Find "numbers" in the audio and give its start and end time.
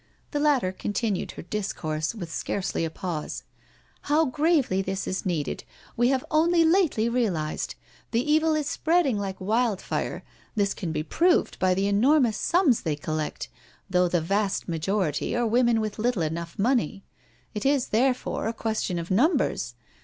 19.11-19.75